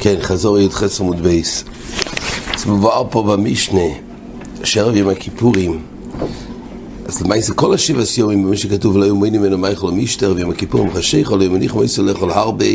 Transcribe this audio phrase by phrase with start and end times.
[0.00, 1.64] כן, חזור י"ח עמוד בייס.
[2.54, 3.88] אז מבואר פה במשנה,
[4.64, 5.82] שערב יום הכיפורים.
[7.06, 11.32] אז למעשה כל השבע סיומים, במה שכתוב לא יומני ממנו מייכל ומשטר, ויום הכיפורים חשיך,
[11.32, 12.66] לא יומניך מייסו לאכול הרבה,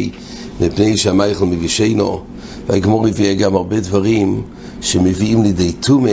[0.62, 2.24] מפני שהמייכל מגישנו.
[2.68, 4.44] והגמור הביא גם הרבה דברים
[4.82, 6.12] שמביאים לידי טומא,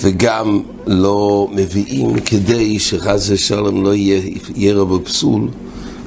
[0.00, 4.20] וגם לא מביאים כדי שחס ושלום לא יהיה
[4.56, 5.48] ירא בפסול,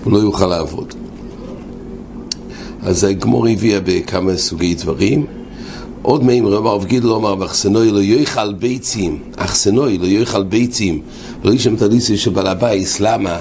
[0.04, 0.94] הוא לא יוכל לעבוד.
[2.82, 5.26] אז הגמרא הביאה בכמה סוגי דברים.
[6.02, 11.02] עוד רב הרב גידל אומר, אכסנאי לא יאכל ביצים, אכסנאי לא יאכל ביצים,
[11.44, 13.38] לא יישן בטליתו של בעל הבית, למה?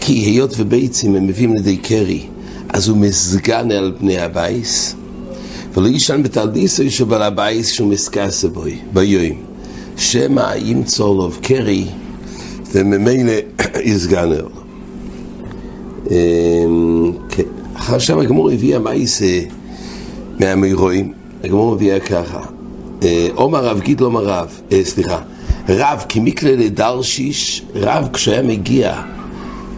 [0.00, 2.26] כי היות וביצים הם מביאים לידי קרי,
[2.68, 4.94] אז הוא מסגן על פני הבית,
[5.74, 9.45] ולא ישן בתליסי שבעל הבייס שהוא מסקסה בוי, ביום.
[9.96, 11.86] שמא ימצוא לו קרי,
[12.72, 13.32] וממילא
[13.84, 14.48] יסגן לו.
[17.28, 17.42] כן.
[17.74, 19.40] עכשיו הגמור הביאה מייסה
[20.40, 21.12] מהמירואים,
[21.44, 22.40] הגמור הביאה ככה.
[23.34, 25.18] עומר רב גיד לא רב, סליחה,
[25.68, 29.02] רב כמיקלה לדרשיש, רב כשהיה מגיע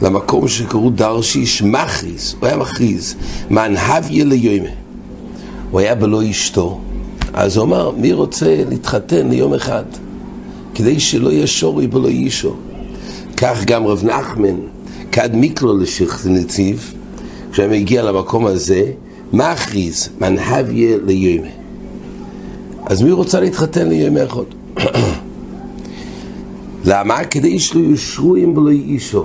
[0.03, 3.15] למקום שקראו דרשיש, מכריז, הוא היה מכריז,
[3.51, 4.69] מנהביה ליומה.
[5.71, 6.81] הוא היה בלא אשתו,
[7.33, 9.85] אז הוא אמר, מי רוצה להתחתן ליום אחד?
[10.79, 12.55] כדי שלא יהיה שורי בלא אישו.
[13.37, 14.57] כך גם רב נחמן,
[15.13, 16.95] כד מיקלו לשכת נציב,
[17.53, 18.93] כשהם הגיע למקום הזה,
[19.33, 21.49] מכריז, מנהביה ליומה.
[22.87, 24.43] אז מי רוצה להתחתן ליום אחד?
[26.91, 27.25] למה?
[27.25, 29.25] כדי שלא יושרו אם בלא אישו.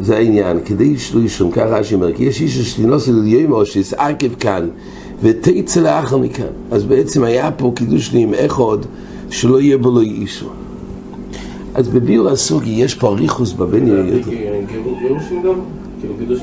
[0.00, 3.66] זה העניין, כדי שלא ישום, ככה רש"י אומר, כי יש איש שתינוס אל יום או
[3.66, 4.68] שיסעקב כאן
[5.22, 6.52] ותצא לאחר מכאן.
[6.70, 8.78] אז בעצם היה פה קידוש לי עם אחד
[9.30, 10.48] שלא יהיה בו לא אישו.
[11.74, 14.30] אז בביור הסוגי יש פה אריכוס בבן יהודה.
[15.00, 15.54] גירושים גם?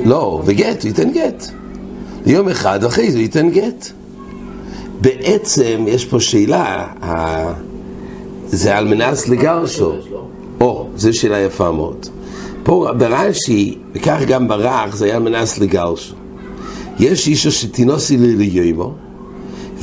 [0.06, 1.46] לא, וגט, הוא ייתן גט.
[2.26, 3.86] יום אחד אחרי זה הוא ייתן גט.
[5.02, 6.88] בעצם יש פה שאלה,
[8.48, 9.94] זה על מנס לגרשו.
[10.62, 12.06] או, זו שאלה יפה מאוד.
[12.64, 16.16] פה ברש"י, וכך גם ברח, זה היה על מנס לגרשו.
[17.00, 18.94] יש אישו שתינוסי לי ליומו,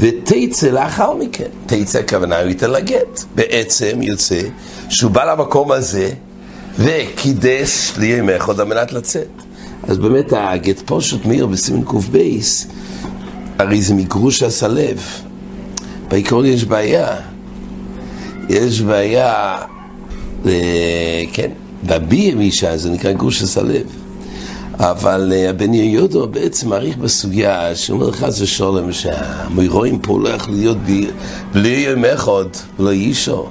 [0.03, 1.49] ותצא לאחר מכן.
[1.67, 3.21] תצא הכוונה, הוא ייתן לה גט.
[3.35, 4.41] בעצם יוצא
[4.89, 6.11] שהוא בא למקום הזה
[6.79, 9.29] וקידש ליום אחד על מנת לצאת.
[9.89, 12.67] אז באמת הגט פושט מאיר בסימן קבייס,
[13.59, 15.03] הרי זה מגרוש הסלב.
[16.09, 17.17] בעיקרון יש בעיה.
[18.49, 19.59] יש בעיה,
[21.33, 21.51] כן,
[21.85, 23.87] בבי מישה זה נקרא גרוש הסלב.
[24.83, 30.77] אבל הבן יהודו בעצם מעריך בסוגיה שאומר חס ושלום שהמוירואים פה לא יכלו להיות
[31.53, 32.45] בלי יום אחד
[32.79, 33.49] ולא אישו.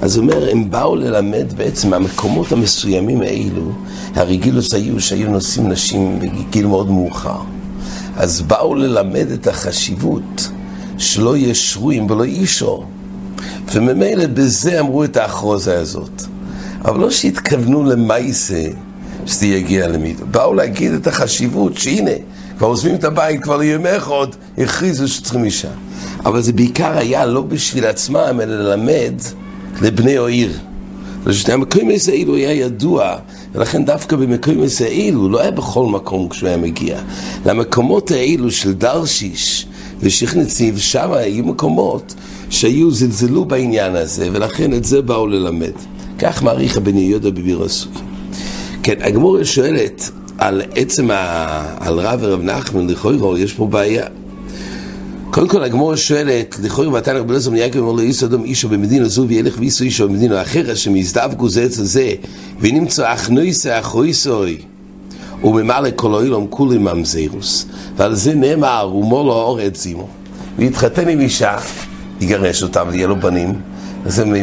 [0.00, 3.72] אז הוא אומר, הם באו ללמד בעצם מהמקומות המסוימים האלו,
[4.14, 7.40] הרגילוס היו שהיו נושאים נשים בגיל מאוד מאוחר.
[8.16, 10.48] אז באו ללמד את החשיבות
[10.98, 12.84] שלא יהיה שרויים ולא אישו.
[13.72, 16.22] וממילא בזה אמרו את האחרוזה הזאת.
[16.84, 18.68] אבל לא שהתכוונו למייסה
[19.26, 20.24] שזה יגיע למידו.
[20.30, 22.10] באו להגיד את החשיבות שהנה,
[22.58, 24.26] כבר עוזבים את הבית, כבר לימי אחד,
[24.58, 25.68] הכריזו שצריכים אישה.
[26.24, 29.14] אבל זה בעיקר היה לא בשביל עצמם, אלא ללמד
[29.82, 30.52] לבני העיר.
[31.24, 33.16] ושני המקרים האלו היה ידוע,
[33.54, 36.98] ולכן דווקא במקרים האלו, לא היה בכל מקום כשהוא היה מגיע.
[37.46, 39.66] למקומות האלו של דרשיש
[40.00, 42.14] ושכנציב, שם היו מקומות
[42.50, 45.72] שהיו, זלזלו בעניין הזה, ולכן את זה באו ללמד.
[46.18, 48.05] כך מעריך הבן יהודה בביר הסוגי.
[48.86, 51.16] כן, הגמור שואלת על עצם, ה...
[51.80, 54.06] על רב ורב נחמן, לכאורה, יש פה בעיה.
[55.30, 58.68] קודם כל הגמור שואלת, לכאורה מתן רבי אלעזר בן יעקב אומר לו איש אדום אישו
[58.68, 62.12] במדינה זו וילך ואיסו אישו במדינה אחרת שמזדווגו זה אצל זה
[62.60, 64.58] ונמצא אחנויסה אחויסוי
[65.44, 70.08] וממלא כל אוילום כולי ממזירוס ועל זה נאמר ומור לו אורת זימו.
[70.58, 71.56] ויתחתן עם אישה
[72.20, 73.54] יגרש אותה ויהיה לו בנים
[74.16, 74.36] הוא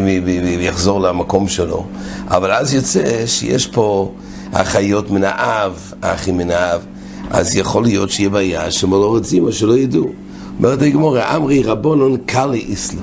[0.59, 1.85] יחזור למקום שלו.
[2.27, 4.11] אבל אז יוצא שיש פה
[4.53, 6.81] אחיות מן האב, אחים מן האב
[7.29, 10.09] אז יכול להיות שיהיה בעיה שמולו רוצים או שלא ידעו
[10.57, 13.01] אומרת הגמורה, אמרי רבונון קלי איסלו.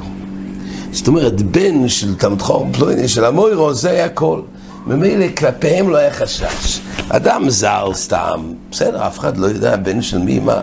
[0.93, 4.41] זאת אומרת, בן של תלמוד חורם פלויני, של המוירו, זה היה הכל.
[4.87, 6.81] ממילא כלפיהם לא היה חשש.
[7.08, 10.61] אדם זר סתם, בסדר, אף אחד לא יודע בן של מי, מה.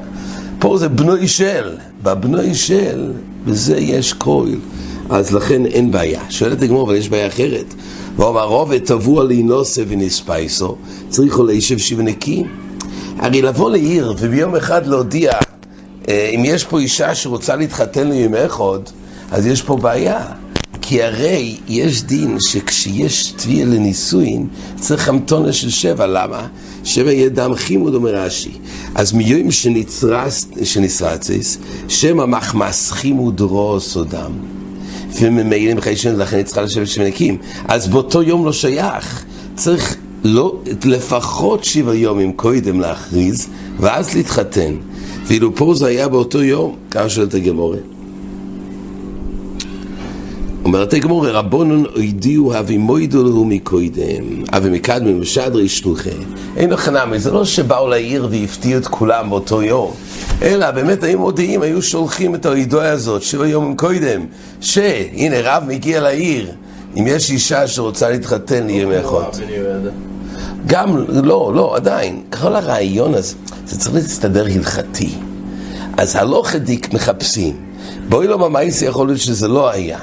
[0.59, 3.11] פה זה בנוי של, בבנוי של,
[3.45, 4.55] בזה יש כהל.
[5.09, 6.21] אז לכן אין בעיה.
[6.29, 7.73] שואלת הגמור, אבל יש בעיה אחרת.
[8.15, 10.75] ואומר, רובד תבוע להינוסה ונספייסו,
[11.09, 12.47] צריכו לישב שבנקים.
[13.17, 15.31] הרי לבוא לעיר וביום אחד להודיע
[16.07, 18.79] אם יש פה אישה שרוצה להתחתן לימי אחד,
[19.31, 20.25] אז יש פה בעיה.
[20.81, 24.47] כי הרי יש דין שכשיש תביעה לנישואין
[24.79, 26.47] צריך המתונה של שבע, למה?
[26.83, 28.51] שבע יהיה דם חימוד, אומר רש"י.
[28.95, 29.51] אז מיום
[30.63, 31.57] שנשרצס,
[31.87, 34.56] שם המחמס חימוד רוס או דם.
[35.21, 37.37] וממילא מחיישן, לכן היא צריכה לשבת שמנקים.
[37.67, 39.25] אז באותו יום לא שייך.
[39.55, 43.47] צריך לא, לפחות שבע יומים קודם להכריז,
[43.79, 44.75] ואז להתחתן.
[45.25, 47.77] ואילו פה זה היה באותו יום, כמה שואלת הגמורה.
[50.65, 56.09] אומרת הגמורה, רבונון אוידיו הבי מוידו לו מקוידם, אבי מקדמים ושדרי שלוחי.
[56.57, 59.93] אין לך נמי, זה לא שבאו לעיר והפתיעו את כולם באותו יום,
[60.41, 64.25] אלא באמת היו מודיעים, היו שולחים את האוידוי הזאת שבע יום קודם,
[64.61, 66.51] שהנה רב מגיע לעיר,
[66.99, 69.39] אם יש אישה שרוצה להתחתן לימי אחות.
[70.67, 75.09] גם, לא, לא, עדיין, כל הרעיון הזה, זה צריך להסתדר הלכתי.
[75.97, 77.55] אז הלוך הדיק מחפשים.
[78.09, 79.99] בואי לא ממייסי יכול להיות שזה לא היה.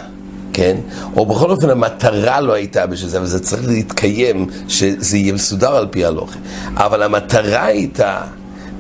[0.55, 0.77] כן?
[1.17, 5.77] או בכל אופן המטרה לא הייתה בשביל זה, אבל זה צריך להתקיים, שזה יהיה מסודר
[5.77, 6.39] על פי הלוכה.
[6.75, 8.21] אבל המטרה הייתה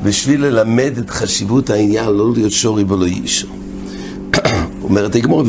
[0.02, 3.48] בשביל ללמד את חשיבות העניין, לא להיות שורי ולא אישו.
[4.82, 5.42] אומרת הגמור,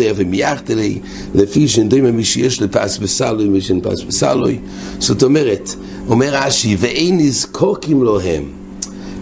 [0.00, 0.98] היה ומייחדלי,
[1.34, 4.58] לפי שנדומה מי שיש לפס בסלוי, מי שאין פס בסלוי.
[4.98, 5.70] זאת אומרת,
[6.08, 8.42] אומר רש"י, ואין נזקוקים לו הם.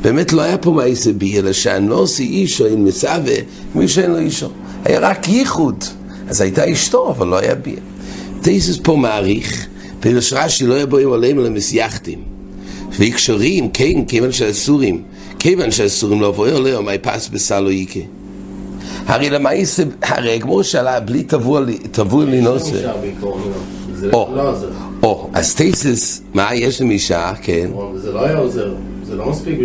[0.03, 3.35] באמת לא היה פה מעשה בי, אלא שהנוסי אישו אין מסווה,
[3.75, 4.49] מי שאין לו אישו.
[4.85, 5.85] היה רק ייחוד.
[6.29, 7.77] אז הייתה אשתו, אבל לא היה ביה.
[8.43, 9.67] תייסס פה מעריך,
[10.01, 12.23] פירוש רש"י לא יבואו עליהם אלא מסייחתים.
[12.91, 15.03] ויקשרים, כן, כיוון שהסורים,
[15.39, 18.01] כיוון שהסורים לא עברו עליהם, מי פס בסלו איקה.
[19.07, 21.23] הרי למעשה, הרי הגמור שאלה, בלי
[21.93, 22.93] תבוע לי נוסע.
[25.03, 27.71] או, אז תייסס, מה יש להם אישה, כן.
[27.97, 28.75] זה לא היה עוזר,
[29.05, 29.59] זה לא מספיק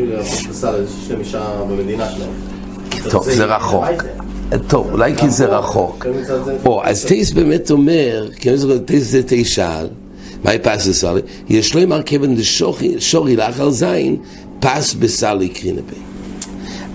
[0.50, 2.30] בסל, יש להם אישה במדינה שלהם.
[3.10, 3.86] טוב, זה רחוק.
[4.68, 6.06] טוב, אולי כי זה רחוק.
[6.66, 8.28] או, אז טייס באמת אומר,
[8.86, 9.88] טייס זה תשאל,
[10.44, 11.22] מהי פס בסלי?
[11.50, 14.18] יש לו אמר כיוון דשורי לאחר זין,
[14.60, 15.96] פס בסלי קרינבי.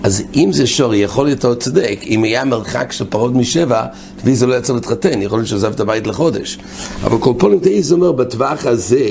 [0.03, 3.85] אז אם זה שורי, יכול להיות עוד צודק, אם היה מרחק של פחות משבע,
[4.25, 6.59] וזה לא יצא להתחתן, יכול להיות שעזב את הבית לחודש.
[7.03, 9.09] אבל פעם טייס אומר, בטווח הזה,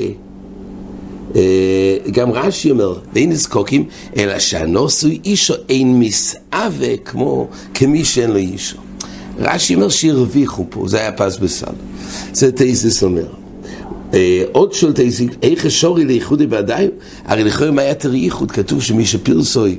[2.11, 3.85] גם רש"י אומר, ואין נזקוקים,
[4.17, 8.77] אלא שהנוסוי אישו אין מסעווה כמו כמי שאין לו אישו.
[9.39, 11.73] רש"י אומר שהרוויחו פה, זה היה פס בסל.
[12.33, 13.25] זה תייסס אומר.
[14.13, 16.89] אה, עוד שואל תייסס, איך אשורי לייחודי בעדיו?
[17.25, 18.51] הרי לכאורה מה היה תרי ייחוד?
[18.51, 19.77] כתוב שמי שפרסוי,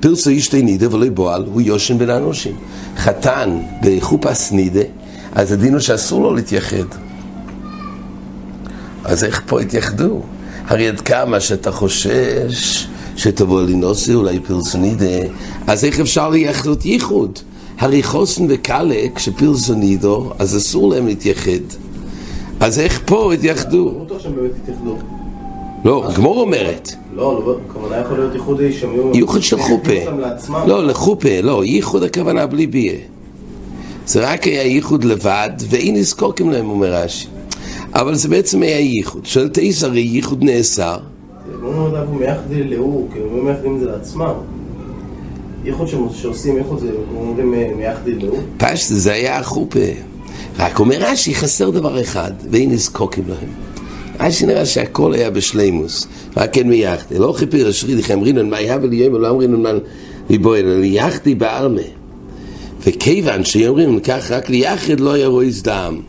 [0.00, 2.56] פרסוי אישתי נידה ולא בועל, הוא יושן בין האנושים.
[2.96, 4.80] חתן בחופס נידה,
[5.32, 6.86] אז הדין הוא שאסור לו להתייחד.
[9.04, 10.22] אז איך פה התייחדו?
[10.66, 12.86] הרי עד כמה שאתה חושש
[13.16, 15.28] שתבוא לנוסי, אולי פרסונידה,
[15.66, 17.38] אז איך אפשר לייחד ייחוד?
[17.78, 21.50] הרי חוסן וקאלה, כשפרסונידו, אז אסור להם להתייחד.
[22.60, 23.84] אז איך פה התייחדו?
[23.98, 24.96] לא בטוח שהם באמת התייחדו.
[25.84, 26.90] לא, גמור אומרת.
[27.14, 29.12] לא, לא הכוונה יכול להיות ייחוד שישמעו...
[29.14, 29.92] ייחוד של חופה.
[30.66, 32.94] לא, לחופה, לא, ייחוד הכוונה בלי ביה.
[34.06, 37.35] זה רק היה ייחוד לבד, ואין נזקוקים להם, אומר רש"י.
[37.96, 39.26] אבל זה בעצם היה ייחוד.
[39.26, 40.98] שואל תאיס הרי ייחוד נאסר.
[41.60, 44.32] בוא נאמר דווקא מייחדים להוא, כאילו הם מייחדים את זה לעצמם.
[45.64, 48.38] ייחוד שעושים ייחוד זה, אומרים מייחדים להוא.
[48.56, 49.80] פשט, זה היה החופה.
[50.58, 53.48] רק אומר רש"י, חסר דבר אחד, ואין נזקוקים להם.
[54.20, 57.18] רש"י נראה שהכל היה בשלימוס, רק כן מייחדי.
[57.18, 59.70] לא חיפיר אשרידיכם, אמרינן מה יהווה לי יום, ולא אמרינן מה
[60.30, 61.82] ריבוי, אלא ליחדי בעלמה.
[62.86, 66.00] וכיוון שאומרים כך רק ליחד לא יראו הזדעם.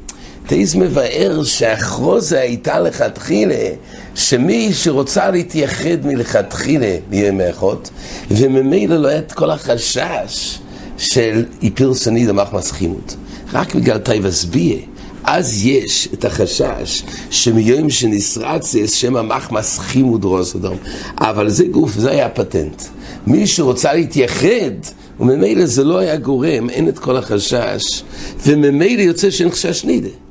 [0.48, 3.70] טייס מבאר שהחרוזה הייתה לכתחילה
[4.16, 7.90] שמי שרוצה להתייחד מלכתחילה יהיה מאחות
[8.32, 10.60] וממילא לא היה את כל החשש
[10.98, 13.16] של איפיר סוני למחמס חימות
[13.54, 14.78] רק בגלל טייבס ביה
[15.24, 20.78] אז יש את החשש שמיום שנשרצס שם המחמס חימוד רוס אדום.
[21.20, 22.84] אבל זה גוף, זה היה הפטנט.
[23.28, 24.74] מי שרוצה להתייחד
[25.20, 28.04] וממילא זה לא היה גורם, אין את כל החשש
[28.46, 30.27] וממילא יוצא שאין חשש נידה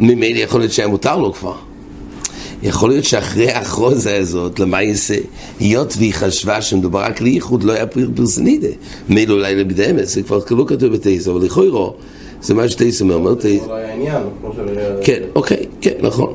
[0.00, 1.54] ממילא יכול להיות שהיה מותר לו כבר.
[2.62, 5.14] יכול להיות שאחרי החוזה הזאת, למעשה,
[5.60, 8.68] היות והיא חשבה שמדובר רק לייחוד, לא היה פרסנידה.
[9.08, 11.94] מילא אולי לבדמת, זה כבר לא כתוב בתייס, אבל לכוירו,
[12.42, 13.40] זה מה שטייס אומר.
[13.40, 14.56] זה לא היה עניין, כמו ש...
[15.04, 16.32] כן, אוקיי, כן, נכון.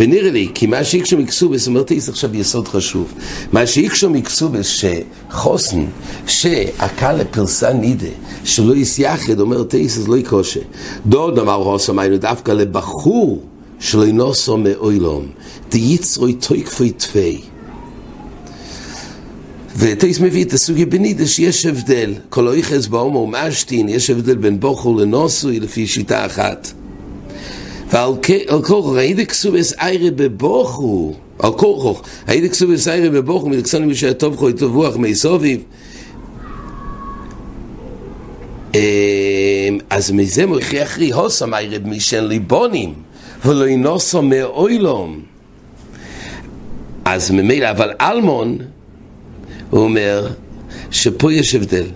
[0.00, 3.12] ונראה לי, כי מה שיקשו מקסובס, אומר תייס עכשיו יסוד חשוב,
[3.52, 5.84] מה שיקשו מקסובס שחוסן,
[6.26, 8.06] שהקל לפרסה נידה,
[8.44, 10.60] שלא יסייחד, אומר תייס, אז לא יקושה.
[11.06, 13.42] דוד אמר הוסם, היינו דווקא לבחור
[13.80, 15.26] שלא ינוסו מאוילום,
[15.70, 17.40] דייצרוי תוי כפוי תפי.
[19.76, 24.98] וטייס מביא את הסוגיה בנידה שיש הבדל, כל אויכס באומו ומשתין, יש הבדל בין בוכו
[24.98, 26.79] לנוסוי לפי שיטה אחת.
[27.90, 28.12] ועל
[28.62, 34.52] כורחו, היידה כסובס איירה בבוכו, על כורחו, היידה כסובס איירה בבוכו, מלכסונים בשביל טוב חוי
[34.52, 35.62] טוב רוח מי סוביב.
[39.90, 42.94] אז מזה מוכיח רי הוסם איירה משל ליבונים,
[43.44, 45.20] ולא ינוסו מאוילום.
[47.04, 48.58] אז ממילא, אבל אלמון,
[49.70, 50.28] הוא אומר
[50.90, 51.86] שפה יש הבדל.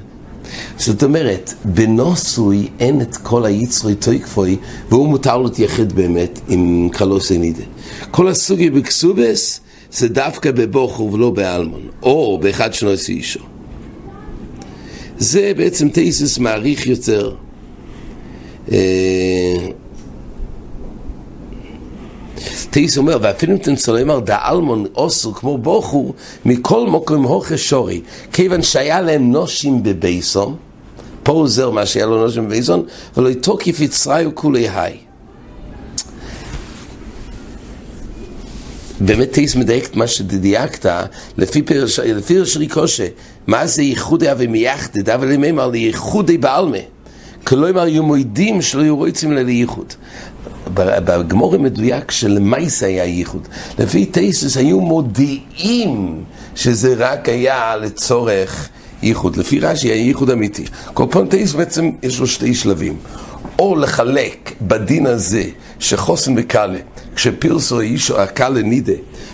[0.79, 4.57] זאת אומרת, בנוסוי אין את כל היצרי תויקפוי,
[4.89, 7.65] והוא מותר לו תייחד באמת עם קלוסי נידה.
[8.11, 9.61] כל הסוגי בקסובס
[9.93, 13.41] זה דווקא בבוכו ולא באלמון, או באחד שנוסי אישו.
[15.19, 17.35] זה בעצם תייסס מעריך יותר.
[18.73, 19.69] אה,
[22.75, 26.13] טייס אומר, ואפילו אם תנסו לומר דאלמון אוסו כמו בוכו,
[26.45, 28.01] מכל מוקרים הוכה שורי,
[28.33, 30.57] כיוון שהיה להם נושים בבייסון,
[31.23, 34.97] פה עוזר מה שהיה לו נושים בבייסון, ולא יתוקף יצריו כולי היי.
[39.01, 41.07] באמת טייס מדייק מה שדייקת,
[41.39, 42.01] לפי פרש,
[42.41, 43.07] רשרי קושה,
[43.47, 46.79] מה זה ייחודי אבי מייחדד, אבל אם אמר לי ייחודי בעלמה.
[47.45, 49.95] כלומר, יהיו מועדים שלא יהיו רוצים לייחוד.
[50.75, 53.49] בגמור מדויק שלמייס היה ייחוד.
[53.79, 58.69] לפי טייסס היו מודיעים שזה רק היה לצורך
[59.03, 59.37] ייחוד.
[59.37, 60.65] לפי רש"י היה ייחוד אמיתי.
[60.95, 62.97] כל פעם טייס בעצם יש לו שתי שלבים.
[63.59, 65.45] או לחלק בדין הזה
[65.79, 66.79] שחוסן וקאלה,
[67.17, 68.93] כשפירסו אישו הקאלה נידה,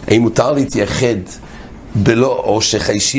[0.09, 1.17] האם מותר להתייחד
[1.95, 2.61] בלא,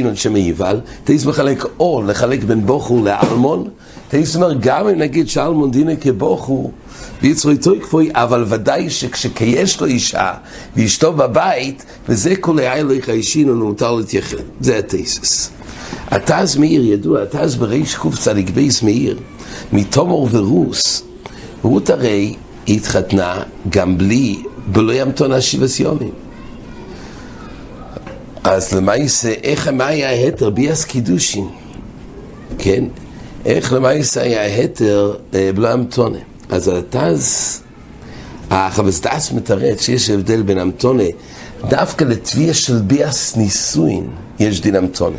[0.10, 3.68] על שם היבל, טייס מחלק או לחלק בין בוכו לאלמון,
[4.10, 6.72] טייס אומר גם אם נגיד שאלמון דינה כבוכו,
[7.22, 10.34] ויצרו איתו כפוי, אבל ודאי שכשיש לו אישה
[10.76, 14.38] ואשתו בבית, וזה כל היה לו חיישין הוא מותר להתייחד.
[14.62, 15.50] זה הטייסס.
[16.08, 19.20] התז מאיר ידוע, התז בריש צדיק בייס מאיר,
[19.74, 21.04] מתומור ורוס,
[21.64, 22.36] רות הרי
[22.68, 26.31] התחתנה גם בלי, בלא ימתון שבע סיומים.
[28.44, 31.48] אז למעשה, איך, מה היה ההתר ביאס קידושין?
[32.58, 32.84] כן?
[33.46, 36.18] איך למעשה היה ההתר אה, בלא ימתונה?
[36.50, 37.62] אז התז,
[38.50, 41.04] החבצדס מתרץ שיש הבדל בין אמתונה,
[41.70, 44.08] דווקא לתביעה של ביאס נישואין
[44.40, 45.18] יש דין אמתונה.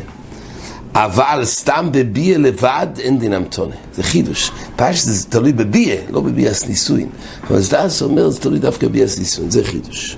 [0.95, 3.75] אבל סתם בביאה לבד אין דין המתנה.
[3.95, 4.51] זה חידוש.
[4.75, 7.09] פשט זה תלוי בביאה, לא בביאת נישואין.
[7.49, 10.17] אבל זדס אומר זה תלוי דווקא בביאת נישואין, זה חידוש.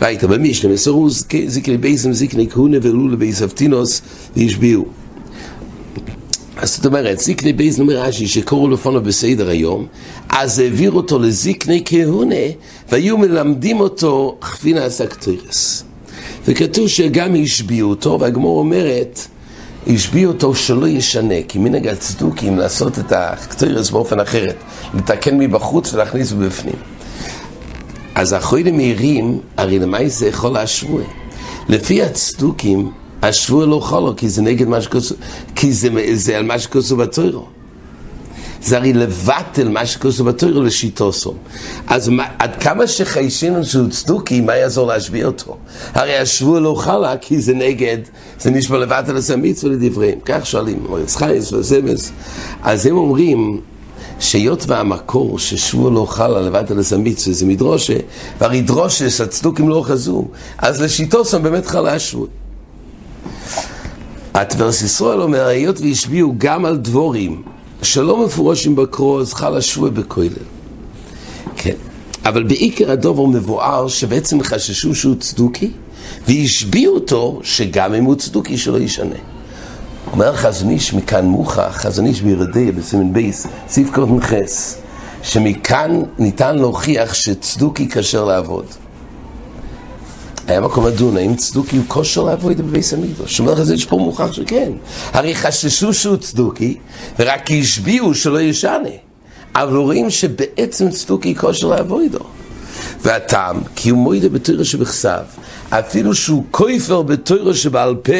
[0.00, 1.08] והייתה במשנה, מסרוהו
[1.46, 4.02] זקני בית דין לזקני כהונה והעלוהו לבית אבטינס
[4.36, 4.84] והשביעוהו.
[6.56, 9.86] אז זאת אומרת, זקני בית דין אמר רש"י שקראו לפניו בסדר היום,
[10.28, 12.34] אז העביר אותו לזקני כהונה,
[12.92, 15.84] והיו מלמדים אותו חפינת הקטורת.
[16.48, 19.20] וכתוב שגם השביעו אותו, והגמור אומרת,
[19.86, 24.56] השביעו אותו שלא ישנה, כי מנהג הצדוקים לעשות את הקטוירס באופן אחרת,
[24.94, 26.95] לתקן מבחוץ ולהכניס מבפנים.
[28.16, 31.02] אז החוידים מהירים, הרי למה זה יכול להשבוע?
[31.68, 32.90] לפי הצדוקים,
[33.22, 35.14] השבוע לא חולו, כי זה נגד מה שכוסו,
[35.54, 37.46] כי זה, זה על מה שכוסו בתוירו.
[38.62, 41.34] זה הרי לבטל מה שכוסו בתוירו לשיטוסו.
[41.86, 45.56] אז מה, עד כמה שחיישינו שהוא צדוקי, מה יעזור להשביע אותו?
[45.94, 47.98] הרי השבוע לא חלה, כי זה נגד,
[48.40, 50.18] זה נשמע לבטל את המצווה לדבריהם.
[50.24, 52.12] כך שואלים, מורץ חייס וזמס.
[52.62, 53.60] אז הם אומרים,
[54.20, 57.96] שהיות והמקור ששבוע לא חל על לבד על הסמיץ זה מדרושה,
[58.38, 60.24] והרי דרושה שהצדוקים לא חזו,
[60.58, 62.26] אז לשיטוסם באמת חלה השבוע.
[64.34, 67.42] הטברס ישראל אומר, היות והשביעו גם על דבורים
[67.82, 70.28] שלא מפורשים בקרו, אז חל השבוע בכולל.
[71.56, 71.74] כן,
[72.24, 75.70] אבל בעיקר הדובר מבואר שבעצם חששו שהוא צדוקי,
[76.28, 79.35] והשביעו אותו שגם אם הוא צדוקי שלא ישנה.
[80.12, 84.78] אומר חזון איש מכאן מוכח, חזון איש בירדיה בסימן בייס, סעיף חס,
[85.22, 88.66] שמכאן ניתן להוכיח שצדוקי כשר לעבוד.
[90.48, 93.40] היה מקום לדון, האם צדוקי הוא כושר לעבוד בבייס המקדוש?
[93.40, 94.72] אומר חזון איש פה מוכח שכן.
[95.12, 96.76] הרי חששו שהוא צדוקי,
[97.18, 98.88] ורק השביעו שלא ישנה.
[99.54, 102.18] אבל רואים שבעצם צדוקי כושר לעבודו.
[103.02, 105.24] והטעם, כי הוא מוידה בתוירה שבכסף,
[105.70, 108.12] אפילו שהוא כויפר בתוירה שבעל פה,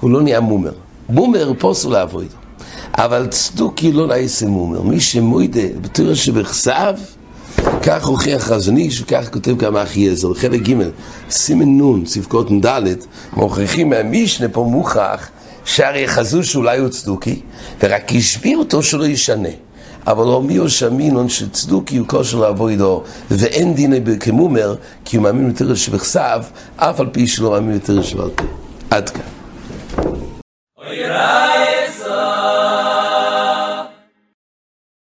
[0.00, 0.72] הוא לא נהיה מומר.
[1.08, 2.26] מומר פוסו לעבוד.
[2.94, 4.82] אבל צדוקי לא נעשה מומר.
[4.82, 6.94] מי שמוידה בתור שבכסב,
[7.82, 10.34] כך הוכיח חזון וכך כותב גם אחי עזר.
[10.34, 10.74] חלק ג'
[11.30, 12.84] סימן נון, צבקות נ"ד,
[13.32, 15.28] מוכיחים מהמשנה פה מוכח
[15.64, 17.40] שהרי חזו שאולי הוא צדוקי,
[17.82, 19.48] ורק השביע אותו שלא ישנה.
[20.06, 25.46] אבל לא מי הוא שמינון שצדוקי הוא כושר לעבודו, ואין דיני כמומר, כי הוא מאמין
[25.46, 26.42] יותר שבכסב,
[26.76, 28.44] אף על פי שלא מאמין יותר שבעל פה.
[28.90, 29.35] עד כאן.
[30.88, 31.55] Oirá!